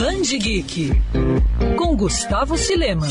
Band 0.00 0.22
Geek 0.22 0.92
com 1.76 1.94
Gustavo 1.94 2.56
Silema. 2.56 3.06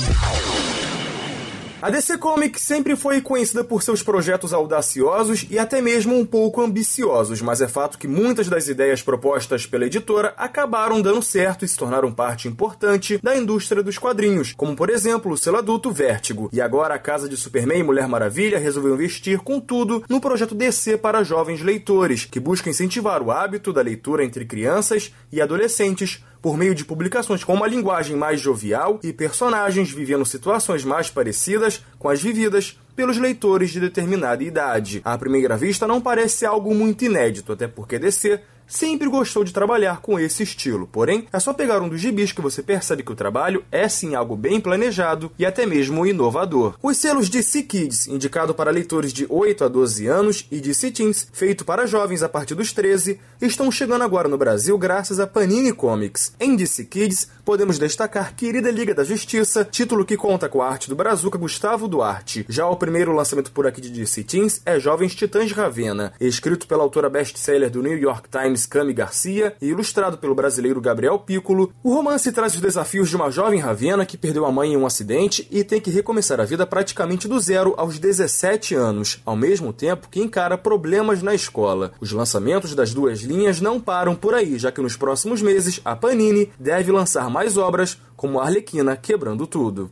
A 1.79 1.89
DC 1.91 2.17
Comics 2.17 2.63
sempre 2.63 2.95
foi 2.95 3.21
conhecida 3.21 3.63
por 3.63 3.83
seus 3.83 4.01
projetos 4.01 4.53
audaciosos 4.53 5.45
e 5.51 5.59
até 5.59 5.81
mesmo 5.81 6.17
um 6.17 6.25
pouco 6.25 6.61
ambiciosos, 6.61 7.43
mas 7.43 7.61
é 7.61 7.67
fato 7.67 7.99
que 7.99 8.07
muitas 8.07 8.49
das 8.49 8.67
ideias 8.67 9.03
propostas 9.03 9.67
pela 9.67 9.85
editora 9.85 10.33
acabaram 10.35 10.99
dando 10.99 11.21
certo 11.21 11.63
e 11.63 11.67
se 11.67 11.77
tornaram 11.77 12.11
parte 12.11 12.47
importante 12.47 13.19
da 13.21 13.37
indústria 13.37 13.83
dos 13.83 13.99
quadrinhos, 13.99 14.51
como 14.53 14.75
por 14.75 14.89
exemplo 14.89 15.31
o 15.31 15.37
selo 15.37 15.57
adulto 15.57 15.91
Vértigo. 15.91 16.49
E 16.51 16.59
agora 16.59 16.95
a 16.95 16.99
casa 16.99 17.29
de 17.29 17.37
Superman 17.37 17.79
e 17.79 17.83
Mulher 17.83 18.07
Maravilha 18.07 18.57
resolveu 18.57 18.95
investir 18.95 19.39
com 19.39 19.59
tudo 19.59 20.03
no 20.09 20.19
projeto 20.19 20.55
DC 20.55 20.97
para 20.97 21.23
jovens 21.23 21.61
leitores, 21.61 22.25
que 22.25 22.39
busca 22.39 22.69
incentivar 22.69 23.21
o 23.21 23.29
hábito 23.29 23.71
da 23.71 23.81
leitura 23.81 24.25
entre 24.25 24.43
crianças 24.43 25.13
e 25.31 25.39
adolescentes 25.39 26.23
por 26.41 26.57
meio 26.57 26.73
de 26.73 26.85
publicações 26.85 27.43
com 27.43 27.53
uma 27.53 27.67
linguagem 27.67 28.15
mais 28.15 28.39
jovial 28.39 28.99
e 29.03 29.11
personagens 29.11 29.91
vivendo 29.91 30.25
situações 30.25 30.83
mais 30.83 31.09
parecidas 31.09 31.83
com 31.97 32.09
as 32.09 32.21
vividas 32.21 32.79
pelos 32.95 33.17
leitores 33.17 33.71
de 33.71 33.79
determinada 33.79 34.43
idade. 34.43 35.01
À 35.05 35.17
primeira 35.17 35.55
vista, 35.55 35.87
não 35.87 36.01
parece 36.01 36.45
algo 36.45 36.73
muito 36.73 37.05
inédito, 37.05 37.53
até 37.53 37.67
porque 37.67 37.97
DC 37.97 38.41
sempre 38.69 39.09
gostou 39.09 39.43
de 39.43 39.51
trabalhar 39.51 39.99
com 39.99 40.19
esse 40.19 40.43
estilo. 40.43 40.87
Porém, 40.87 41.27
é 41.33 41.39
só 41.39 41.51
pegar 41.51 41.81
um 41.81 41.89
dos 41.89 41.99
gibis 41.99 42.31
que 42.31 42.41
você 42.41 42.61
percebe 42.61 43.03
que 43.03 43.11
o 43.11 43.15
trabalho 43.15 43.65
é 43.71 43.89
sim 43.89 44.15
algo 44.15 44.37
bem 44.37 44.61
planejado 44.61 45.31
e 45.37 45.45
até 45.45 45.65
mesmo 45.65 46.05
inovador. 46.05 46.75
Os 46.81 46.95
selos 46.97 47.27
DC 47.27 47.63
Kids, 47.63 48.07
indicado 48.07 48.53
para 48.53 48.71
leitores 48.71 49.11
de 49.11 49.25
8 49.27 49.63
a 49.63 49.67
12 49.67 50.07
anos, 50.07 50.47
e 50.51 50.61
DC 50.61 50.91
Teens, 50.91 51.27
feito 51.33 51.65
para 51.65 51.87
jovens 51.87 52.21
a 52.21 52.29
partir 52.29 52.53
dos 52.53 52.71
13, 52.71 53.19
estão 53.41 53.71
chegando 53.71 54.03
agora 54.03 54.27
no 54.27 54.37
Brasil 54.37 54.77
graças 54.77 55.19
a 55.19 55.25
Panini 55.25 55.73
Comics. 55.73 56.33
Em 56.39 56.55
DC 56.55 56.85
Kids, 56.85 57.27
podemos 57.43 57.79
destacar 57.79 58.35
Querida 58.35 58.69
Liga 58.69 58.93
da 58.93 59.03
Justiça, 59.03 59.65
título 59.65 60.05
que 60.05 60.15
conta 60.15 60.47
com 60.47 60.61
a 60.61 60.69
arte 60.69 60.87
do 60.87 60.95
Brazuca 60.95 61.37
Gustavo 61.37 61.87
Duarte. 61.87 62.45
Já 62.47 62.67
o 62.67 62.75
primeiro 62.75 63.11
lançamento 63.11 63.51
por 63.51 63.65
aqui 63.65 63.81
de 63.81 63.89
DC 63.89 64.23
Teens 64.23 64.61
é 64.65 64.79
Jovens 64.79 65.15
Titãs 65.15 65.51
Ravena, 65.51 66.13
escrito 66.21 66.67
pela 66.67 66.83
autora 66.83 67.09
best-seller 67.09 67.71
do 67.71 67.81
New 67.81 67.97
York 67.97 68.29
Times 68.29 68.58
James 68.59 68.65
Cami 68.65 68.93
Garcia 68.93 69.55
e 69.61 69.67
ilustrado 69.67 70.17
pelo 70.17 70.35
brasileiro 70.35 70.81
Gabriel 70.81 71.19
Piccolo, 71.19 71.71
o 71.83 71.93
romance 71.93 72.31
traz 72.31 72.55
os 72.55 72.61
desafios 72.61 73.09
de 73.09 73.15
uma 73.15 73.31
jovem 73.31 73.59
Ravena 73.59 74.05
que 74.05 74.17
perdeu 74.17 74.45
a 74.45 74.51
mãe 74.51 74.73
em 74.73 74.77
um 74.77 74.85
acidente 74.85 75.47
e 75.49 75.63
tem 75.63 75.79
que 75.79 75.89
recomeçar 75.89 76.39
a 76.41 76.45
vida 76.45 76.65
praticamente 76.65 77.27
do 77.27 77.39
zero 77.39 77.73
aos 77.77 77.99
17 77.99 78.75
anos, 78.75 79.21
ao 79.25 79.35
mesmo 79.35 79.71
tempo 79.71 80.09
que 80.09 80.19
encara 80.19 80.57
problemas 80.57 81.21
na 81.21 81.33
escola. 81.33 81.91
Os 82.01 82.11
lançamentos 82.11 82.75
das 82.75 82.93
duas 82.93 83.21
linhas 83.21 83.61
não 83.61 83.79
param 83.79 84.15
por 84.15 84.33
aí, 84.33 84.57
já 84.57 84.71
que 84.71 84.81
nos 84.81 84.97
próximos 84.97 85.41
meses 85.41 85.79
a 85.85 85.95
Panini 85.95 86.51
deve 86.59 86.91
lançar 86.91 87.29
mais 87.29 87.57
obras 87.57 87.97
como 88.15 88.39
Arlequina 88.39 88.97
Quebrando 88.97 89.47
Tudo. 89.47 89.91